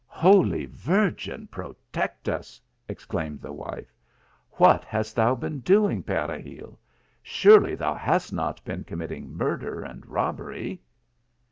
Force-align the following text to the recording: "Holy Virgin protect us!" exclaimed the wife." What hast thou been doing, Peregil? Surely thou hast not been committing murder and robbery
"Holy 0.25 0.65
Virgin 0.65 1.45
protect 1.45 2.27
us!" 2.27 2.59
exclaimed 2.89 3.39
the 3.39 3.51
wife." 3.53 3.93
What 4.53 4.83
hast 4.83 5.15
thou 5.15 5.35
been 5.35 5.59
doing, 5.59 6.01
Peregil? 6.01 6.79
Surely 7.21 7.75
thou 7.75 7.93
hast 7.93 8.33
not 8.33 8.65
been 8.65 8.83
committing 8.83 9.31
murder 9.31 9.83
and 9.83 10.03
robbery 10.07 10.81